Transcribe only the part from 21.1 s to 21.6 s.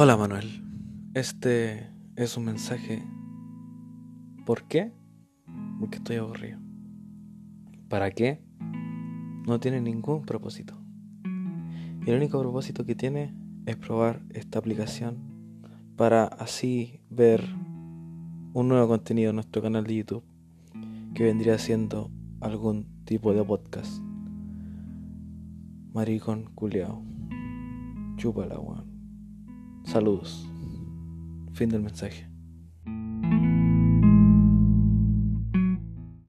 que vendría